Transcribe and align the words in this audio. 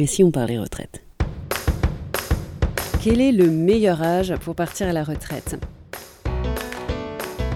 Et 0.00 0.06
si 0.06 0.22
on 0.22 0.30
parlait 0.30 0.60
retraite? 0.60 1.02
Quel 3.02 3.20
est 3.20 3.32
le 3.32 3.50
meilleur 3.50 4.00
âge 4.00 4.32
pour 4.36 4.54
partir 4.54 4.86
à 4.86 4.92
la 4.92 5.02
retraite? 5.02 5.58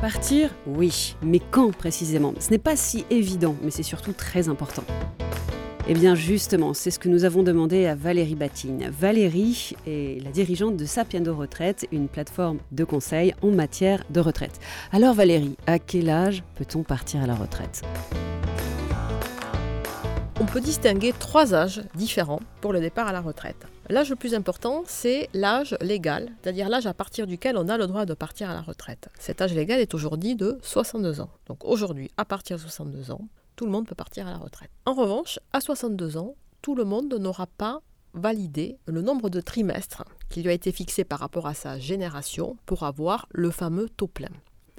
Partir, 0.01 0.51
oui, 0.67 1.15
mais 1.23 1.39
quand 1.39 1.71
précisément? 1.71 2.35
Ce 2.41 2.51
n'est 2.51 2.59
pas 2.59 2.75
si 2.75 3.05
évident, 3.11 3.55
mais 3.63 3.71
c'est 3.71 3.85
surtout 3.85 4.13
très 4.13 4.49
important. 4.49 4.83
Eh 5.87 5.95
bien 5.95 6.17
justement, 6.17 6.75
c'est 6.75 6.91
ce 6.91 6.99
que 6.99 7.09
nous 7.09 7.23
avons 7.23 7.45
demandé 7.45 7.87
à 7.87 7.95
Valérie 7.95 8.35
Batine. 8.35 8.91
Valérie 8.91 9.77
est 9.87 10.21
la 10.25 10.33
dirigeante 10.33 10.77
de 10.77 10.85
Sapiendo 10.85 11.37
Retraite, 11.37 11.87
une 11.93 12.09
plateforme 12.09 12.59
de 12.73 12.83
conseil 12.83 13.35
en 13.43 13.53
matière 13.53 14.03
de 14.11 14.19
retraite. 14.19 14.59
Alors 14.91 15.15
Valérie, 15.15 15.57
à 15.69 15.79
quel 15.79 16.11
âge 16.11 16.43
peut-on 16.57 16.83
partir 16.83 17.23
à 17.23 17.29
la 17.29 17.37
retraite? 17.37 17.83
On 20.43 20.47
peut 20.47 20.61
distinguer 20.61 21.13
trois 21.17 21.55
âges 21.55 21.83
différents 21.95 22.41
pour 22.61 22.73
le 22.73 22.81
départ 22.81 23.07
à 23.07 23.13
la 23.13 23.21
retraite. 23.21 23.65
L'âge 23.89 24.11
le 24.11 24.17
plus 24.17 24.35
important, 24.35 24.83
c'est 24.89 25.29
l'âge 25.35 25.77
légal, 25.81 26.33
c'est-à-dire 26.43 26.69
l'âge 26.69 26.87
à 26.87 26.95
partir 26.95 27.29
duquel 27.29 27.57
on 27.57 27.69
a 27.69 27.79
le 27.79 27.87
droit 27.87 28.07
de 28.07 28.15
partir 28.15 28.51
à 28.51 28.55
la 28.55 28.61
retraite. 28.61 29.09
Cet 29.21 29.41
âge 29.41 29.55
légal 29.55 29.79
est 29.79 29.95
aujourd'hui 29.95 30.35
de 30.35 30.59
62 30.63 31.21
ans. 31.21 31.31
Donc 31.47 31.65
aujourd'hui, 31.65 32.11
à 32.17 32.25
partir 32.25 32.57
de 32.57 32.63
62 32.63 33.13
ans, 33.13 33.29
tout 33.55 33.67
le 33.67 33.71
monde 33.71 33.87
peut 33.87 33.95
partir 33.95 34.27
à 34.27 34.33
la 34.33 34.39
retraite. 34.39 34.71
En 34.85 34.95
revanche, 34.95 35.39
à 35.53 35.61
62 35.61 36.17
ans, 36.17 36.35
tout 36.61 36.75
le 36.75 36.85
monde 36.85 37.15
n'aura 37.15 37.47
pas 37.47 37.81
validé 38.13 38.79
le 38.87 39.01
nombre 39.01 39.31
de 39.31 39.41
trimestres 39.41 40.03
qui 40.29 40.43
lui 40.43 40.51
a 40.51 40.55
été 40.55 40.73
fixé 40.73 41.05
par 41.05 41.21
rapport 41.21 41.47
à 41.47 41.55
sa 41.55 41.79
génération 41.79 42.57
pour 42.67 42.83
avoir 42.83 43.29
le 43.31 43.53
fameux 43.53 43.89
taux 43.89 44.09
plein. 44.09 44.33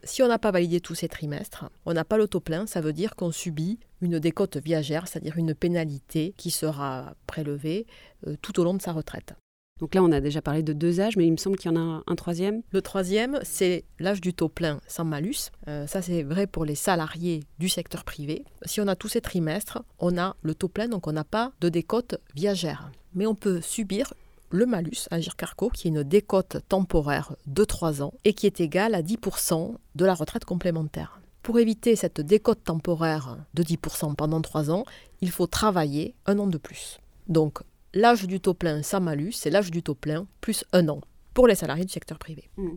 Si 0.05 0.21
on 0.21 0.27
n'a 0.27 0.39
pas 0.39 0.51
validé 0.51 0.81
tous 0.81 0.95
ces 0.95 1.07
trimestres, 1.07 1.69
on 1.85 1.93
n'a 1.93 2.03
pas 2.03 2.17
le 2.17 2.27
taux 2.27 2.41
plein, 2.41 2.67
ça 2.67 2.81
veut 2.81 2.93
dire 2.93 3.15
qu'on 3.15 3.31
subit 3.31 3.79
une 4.01 4.19
décote 4.19 4.57
viagère, 4.57 5.07
c'est-à-dire 5.07 5.37
une 5.37 5.55
pénalité 5.55 6.33
qui 6.37 6.51
sera 6.51 7.15
prélevée 7.25 7.87
euh, 8.27 8.35
tout 8.41 8.59
au 8.59 8.63
long 8.63 8.73
de 8.73 8.81
sa 8.81 8.91
retraite. 8.91 9.33
Donc 9.79 9.95
là, 9.95 10.03
on 10.03 10.11
a 10.11 10.21
déjà 10.21 10.41
parlé 10.41 10.61
de 10.61 10.73
deux 10.73 11.01
âges, 11.01 11.17
mais 11.17 11.25
il 11.25 11.31
me 11.31 11.37
semble 11.37 11.57
qu'il 11.57 11.71
y 11.71 11.75
en 11.75 11.81
a 11.81 12.03
un 12.05 12.15
troisième. 12.15 12.61
Le 12.71 12.81
troisième, 12.81 13.39
c'est 13.43 13.85
l'âge 13.99 14.21
du 14.21 14.33
taux 14.33 14.49
plein 14.49 14.79
sans 14.87 15.03
malus. 15.03 15.51
Euh, 15.67 15.87
ça, 15.87 16.01
c'est 16.01 16.23
vrai 16.23 16.47
pour 16.47 16.63
les 16.63 16.75
salariés 16.75 17.43
du 17.59 17.69
secteur 17.69 18.03
privé. 18.03 18.45
Si 18.65 18.81
on 18.81 18.87
a 18.87 18.95
tous 18.95 19.07
ces 19.07 19.21
trimestres, 19.21 19.83
on 19.99 20.17
a 20.17 20.35
le 20.41 20.53
taux 20.53 20.69
plein, 20.69 20.87
donc 20.87 21.07
on 21.07 21.11
n'a 21.11 21.23
pas 21.23 21.53
de 21.59 21.69
décote 21.69 22.15
viagère. 22.35 22.91
Mais 23.15 23.25
on 23.25 23.35
peut 23.35 23.61
subir 23.61 24.13
le 24.53 24.67
malus, 24.67 25.07
Agir 25.09 25.35
Carco, 25.35 25.69
qui 25.69 25.87
est 25.87 25.89
une 25.89 26.03
décote 26.03 26.57
temporaire 26.69 27.35
de 27.47 27.63
3 27.65 28.03
ans 28.03 28.13
et 28.23 28.33
qui 28.33 28.45
est 28.45 28.61
égale 28.61 28.93
à 28.93 29.01
10% 29.01 29.75
de 29.95 30.05
la 30.05 30.13
retraite 30.13 30.45
complémentaire. 30.45 31.19
Pour 31.41 31.57
éviter 31.57 31.95
cette 31.95 32.21
décote 32.21 32.63
temporaire 32.63 33.37
de 33.55 33.63
10% 33.63 34.15
pendant 34.15 34.41
3 34.41 34.69
ans, 34.69 34.85
il 35.21 35.31
faut 35.31 35.47
travailler 35.47 36.13
un 36.27 36.37
an 36.37 36.45
de 36.45 36.59
plus. 36.59 36.99
Donc 37.27 37.61
l'âge 37.95 38.27
du 38.27 38.39
taux 38.39 38.53
plein 38.53 38.83
sans 38.83 39.01
malus, 39.01 39.31
c'est 39.31 39.49
l'âge 39.49 39.71
du 39.71 39.81
taux 39.81 39.95
plein 39.95 40.27
plus 40.39 40.63
un 40.71 40.87
an 40.87 41.01
pour 41.33 41.47
les 41.47 41.55
salariés 41.55 41.85
du 41.85 41.91
secteur 41.91 42.19
privé. 42.19 42.47
Mmh. 42.57 42.69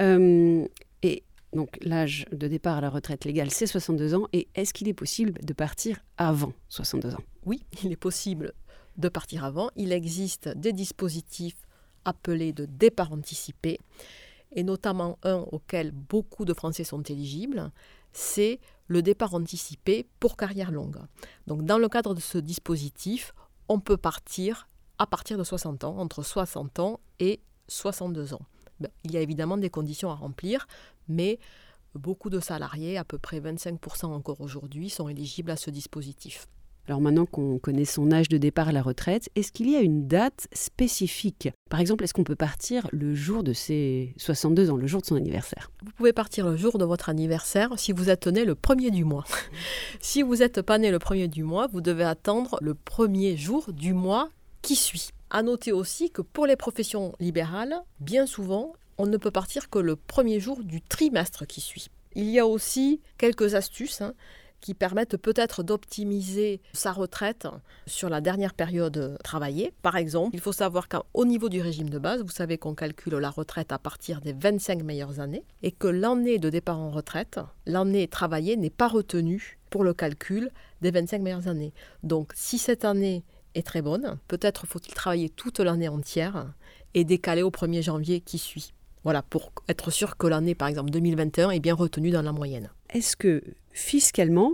Euh, 0.00 0.68
et 1.02 1.22
donc 1.54 1.78
l'âge 1.80 2.26
de 2.32 2.48
départ 2.48 2.76
à 2.76 2.80
la 2.82 2.90
retraite 2.90 3.24
légale, 3.24 3.50
c'est 3.50 3.66
62 3.66 4.14
ans. 4.14 4.28
Et 4.34 4.48
est-ce 4.54 4.74
qu'il 4.74 4.88
est 4.88 4.94
possible 4.94 5.40
de 5.42 5.54
partir 5.54 6.04
avant 6.18 6.52
62 6.68 7.14
ans? 7.14 7.22
Oui, 7.46 7.62
il 7.82 7.92
est 7.92 7.96
possible 7.96 8.52
de 8.98 9.08
partir 9.08 9.44
avant. 9.44 9.70
Il 9.76 9.92
existe 9.92 10.48
des 10.48 10.72
dispositifs 10.72 11.56
appelés 12.04 12.52
de 12.52 12.66
départ 12.66 13.12
anticipé, 13.12 13.78
et 14.52 14.62
notamment 14.62 15.18
un 15.22 15.44
auquel 15.52 15.92
beaucoup 15.92 16.44
de 16.44 16.54
Français 16.54 16.84
sont 16.84 17.02
éligibles, 17.02 17.70
c'est 18.12 18.60
le 18.86 19.02
départ 19.02 19.34
anticipé 19.34 20.06
pour 20.20 20.36
carrière 20.36 20.70
longue. 20.70 20.98
Donc 21.46 21.64
dans 21.64 21.78
le 21.78 21.88
cadre 21.88 22.14
de 22.14 22.20
ce 22.20 22.38
dispositif, 22.38 23.34
on 23.68 23.80
peut 23.80 23.98
partir 23.98 24.68
à 24.98 25.06
partir 25.06 25.38
de 25.38 25.44
60 25.44 25.84
ans, 25.84 25.98
entre 25.98 26.22
60 26.22 26.78
ans 26.80 27.00
et 27.20 27.40
62 27.68 28.34
ans. 28.34 28.40
Ben, 28.80 28.90
il 29.04 29.12
y 29.12 29.16
a 29.16 29.20
évidemment 29.20 29.56
des 29.58 29.70
conditions 29.70 30.10
à 30.10 30.14
remplir, 30.14 30.66
mais 31.08 31.38
beaucoup 31.94 32.30
de 32.30 32.40
salariés, 32.40 32.96
à 32.96 33.04
peu 33.04 33.18
près 33.18 33.40
25% 33.40 34.06
encore 34.06 34.40
aujourd'hui, 34.40 34.90
sont 34.90 35.08
éligibles 35.08 35.50
à 35.50 35.56
ce 35.56 35.70
dispositif. 35.70 36.48
Alors 36.88 37.02
maintenant 37.02 37.26
qu'on 37.26 37.58
connaît 37.58 37.84
son 37.84 38.10
âge 38.12 38.30
de 38.30 38.38
départ 38.38 38.68
à 38.68 38.72
la 38.72 38.80
retraite, 38.80 39.28
est-ce 39.36 39.52
qu'il 39.52 39.68
y 39.68 39.76
a 39.76 39.80
une 39.80 40.08
date 40.08 40.48
spécifique? 40.54 41.50
Par 41.68 41.80
exemple, 41.80 42.02
est-ce 42.02 42.14
qu'on 42.14 42.24
peut 42.24 42.34
partir 42.34 42.88
le 42.92 43.14
jour 43.14 43.42
de 43.42 43.52
ses 43.52 44.14
62 44.16 44.70
ans, 44.70 44.76
le 44.78 44.86
jour 44.86 45.02
de 45.02 45.06
son 45.06 45.16
anniversaire? 45.16 45.70
Vous 45.84 45.92
pouvez 45.92 46.14
partir 46.14 46.48
le 46.48 46.56
jour 46.56 46.78
de 46.78 46.86
votre 46.86 47.10
anniversaire 47.10 47.74
si 47.76 47.92
vous 47.92 48.08
êtes 48.08 48.26
né 48.26 48.46
le 48.46 48.54
premier 48.54 48.90
du 48.90 49.04
mois. 49.04 49.26
si 50.00 50.22
vous 50.22 50.36
n'êtes 50.36 50.62
pas 50.62 50.78
né 50.78 50.90
le 50.90 50.98
premier 50.98 51.28
du 51.28 51.42
mois, 51.42 51.66
vous 51.66 51.82
devez 51.82 52.04
attendre 52.04 52.56
le 52.62 52.72
premier 52.72 53.36
jour 53.36 53.70
du 53.70 53.92
mois 53.92 54.30
qui 54.62 54.74
suit. 54.74 55.10
À 55.28 55.42
noter 55.42 55.72
aussi 55.72 56.10
que 56.10 56.22
pour 56.22 56.46
les 56.46 56.56
professions 56.56 57.14
libérales, 57.20 57.76
bien 58.00 58.24
souvent, 58.24 58.72
on 58.96 59.04
ne 59.04 59.18
peut 59.18 59.30
partir 59.30 59.68
que 59.68 59.78
le 59.78 59.94
premier 59.94 60.40
jour 60.40 60.64
du 60.64 60.80
trimestre 60.80 61.46
qui 61.46 61.60
suit. 61.60 61.88
Il 62.14 62.30
y 62.30 62.38
a 62.38 62.46
aussi 62.46 63.02
quelques 63.18 63.54
astuces. 63.54 64.00
Hein 64.00 64.14
qui 64.60 64.74
permettent 64.74 65.16
peut-être 65.16 65.62
d'optimiser 65.62 66.60
sa 66.72 66.92
retraite 66.92 67.46
sur 67.86 68.08
la 68.08 68.20
dernière 68.20 68.54
période 68.54 69.18
travaillée. 69.22 69.72
Par 69.82 69.96
exemple, 69.96 70.34
il 70.34 70.40
faut 70.40 70.52
savoir 70.52 70.88
qu'au 70.88 71.24
niveau 71.24 71.48
du 71.48 71.60
régime 71.60 71.90
de 71.90 71.98
base, 71.98 72.22
vous 72.22 72.30
savez 72.30 72.58
qu'on 72.58 72.74
calcule 72.74 73.14
la 73.14 73.30
retraite 73.30 73.72
à 73.72 73.78
partir 73.78 74.20
des 74.20 74.32
25 74.32 74.82
meilleures 74.82 75.20
années 75.20 75.44
et 75.62 75.72
que 75.72 75.88
l'année 75.88 76.38
de 76.38 76.50
départ 76.50 76.78
en 76.78 76.90
retraite, 76.90 77.40
l'année 77.66 78.08
travaillée 78.08 78.56
n'est 78.56 78.70
pas 78.70 78.88
retenue 78.88 79.58
pour 79.70 79.84
le 79.84 79.94
calcul 79.94 80.50
des 80.80 80.90
25 80.90 81.22
meilleures 81.22 81.48
années. 81.48 81.72
Donc 82.02 82.32
si 82.34 82.58
cette 82.58 82.84
année 82.84 83.24
est 83.54 83.66
très 83.66 83.82
bonne, 83.82 84.18
peut-être 84.28 84.66
faut-il 84.66 84.94
travailler 84.94 85.28
toute 85.28 85.60
l'année 85.60 85.88
entière 85.88 86.52
et 86.94 87.04
décaler 87.04 87.42
au 87.42 87.50
1er 87.50 87.82
janvier 87.82 88.20
qui 88.20 88.38
suit. 88.38 88.72
Voilà, 89.08 89.22
pour 89.22 89.52
être 89.68 89.90
sûr 89.90 90.18
que 90.18 90.26
l'année, 90.26 90.54
par 90.54 90.68
exemple 90.68 90.90
2021, 90.90 91.48
est 91.48 91.60
bien 91.60 91.72
retenue 91.72 92.10
dans 92.10 92.20
la 92.20 92.32
moyenne. 92.32 92.68
Est-ce 92.92 93.16
que 93.16 93.42
fiscalement, 93.72 94.52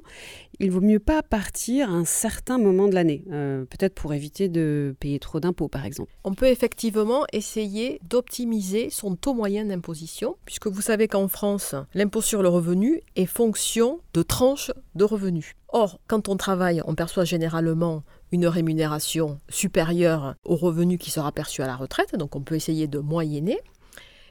il 0.61 0.71
vaut 0.71 0.81
mieux 0.81 1.01
pas 1.01 1.25
partir 1.25 1.91
à 1.91 1.93
un 1.93 2.05
certain 2.05 2.57
moment 2.57 2.87
de 2.87 2.95
l'année, 2.95 3.25
euh, 3.33 3.65
peut-être 3.65 3.97
pour 3.97 4.15
éviter 4.15 4.49
de 4.49 4.95
payer 5.01 5.19
trop 5.19 5.41
d'impôts 5.41 5.67
par 5.67 5.85
exemple? 5.85 6.13
On 6.23 6.35
peut 6.35 6.47
effectivement 6.47 7.25
essayer 7.33 7.99
d'optimiser 8.09 8.91
son 8.91 9.17
taux 9.17 9.35
moyen 9.35 9.65
d'imposition, 9.65 10.37
puisque 10.45 10.69
vous 10.69 10.83
savez 10.83 11.09
qu'en 11.09 11.27
France, 11.27 11.75
l'impôt 11.93 12.23
sur 12.23 12.41
le 12.41 12.49
revenu 12.49 13.01
est 13.17 13.27
fonction 13.27 13.99
de 14.13 14.23
tranches 14.23 14.71
de 14.95 15.03
revenus. 15.03 15.57
Or, 15.71 15.99
quand 16.07 16.29
on 16.29 16.37
travaille, 16.37 16.81
on 16.87 16.95
perçoit 16.95 17.25
généralement 17.25 18.05
une 18.31 18.47
rémunération 18.47 19.41
supérieure 19.49 20.37
au 20.45 20.55
revenu 20.55 20.97
qui 20.97 21.11
sera 21.11 21.33
perçu 21.33 21.61
à 21.61 21.67
la 21.67 21.75
retraite, 21.75 22.15
donc 22.15 22.37
on 22.37 22.41
peut 22.43 22.55
essayer 22.55 22.87
de 22.87 23.01
moyenner. 23.01 23.59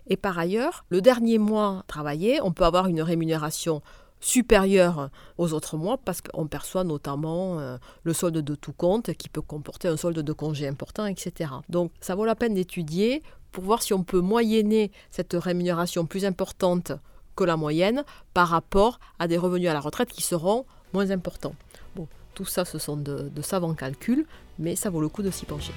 Et 0.07 0.17
par 0.17 0.37
ailleurs, 0.37 0.85
le 0.89 1.01
dernier 1.01 1.37
mois 1.37 1.83
travaillé, 1.87 2.41
on 2.41 2.51
peut 2.51 2.65
avoir 2.65 2.87
une 2.87 3.01
rémunération 3.01 3.81
supérieure 4.23 5.09
aux 5.37 5.53
autres 5.53 5.77
mois 5.77 5.97
parce 5.97 6.21
qu'on 6.21 6.47
perçoit 6.47 6.83
notamment 6.83 7.59
euh, 7.59 7.77
le 8.03 8.13
solde 8.13 8.37
de 8.37 8.55
tout 8.55 8.71
compte 8.71 9.13
qui 9.13 9.27
peut 9.27 9.41
comporter 9.41 9.89
un 9.89 9.97
solde 9.97 10.19
de 10.19 10.33
congé 10.33 10.67
important, 10.67 11.05
etc. 11.05 11.51
Donc 11.69 11.91
ça 11.99 12.15
vaut 12.15 12.25
la 12.25 12.35
peine 12.35 12.53
d'étudier 12.53 13.21
pour 13.51 13.65
voir 13.65 13.81
si 13.81 13.93
on 13.93 14.03
peut 14.03 14.21
moyenner 14.21 14.91
cette 15.11 15.33
rémunération 15.33 16.05
plus 16.05 16.25
importante 16.25 16.93
que 17.35 17.43
la 17.43 17.57
moyenne 17.57 18.03
par 18.33 18.47
rapport 18.47 18.99
à 19.19 19.27
des 19.27 19.37
revenus 19.37 19.69
à 19.69 19.73
la 19.73 19.81
retraite 19.81 20.09
qui 20.09 20.23
seront 20.23 20.65
moins 20.93 21.11
importants. 21.11 21.55
Bon, 21.95 22.07
tout 22.33 22.45
ça, 22.45 22.63
ce 22.63 22.77
sont 22.77 22.95
de, 22.97 23.29
de 23.29 23.41
savants 23.41 23.73
calculs, 23.73 24.25
mais 24.57 24.75
ça 24.75 24.89
vaut 24.89 25.01
le 25.01 25.09
coup 25.09 25.23
de 25.23 25.31
s'y 25.31 25.45
pencher 25.45 25.73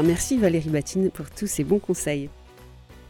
merci 0.00 0.38
Valérie 0.38 0.70
Batine 0.70 1.10
pour 1.10 1.28
tous 1.28 1.46
ces 1.46 1.64
bons 1.64 1.78
conseils. 1.78 2.30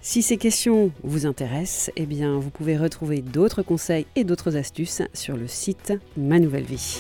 Si 0.00 0.20
ces 0.20 0.36
questions 0.36 0.90
vous 1.04 1.26
intéressent, 1.26 1.92
eh 1.94 2.04
vous 2.04 2.50
pouvez 2.50 2.76
retrouver 2.76 3.22
d'autres 3.22 3.62
conseils 3.62 4.06
et 4.16 4.24
d'autres 4.24 4.56
astuces 4.56 5.02
sur 5.14 5.36
le 5.36 5.46
site 5.46 5.92
Ma 6.16 6.40
Nouvelle 6.40 6.64
Vie. 6.64 6.98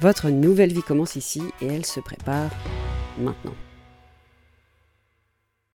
Votre 0.00 0.30
nouvelle 0.30 0.72
vie 0.72 0.82
commence 0.82 1.16
ici 1.16 1.42
et 1.60 1.66
elle 1.66 1.84
se 1.84 1.98
prépare 1.98 2.50
maintenant. 3.18 3.54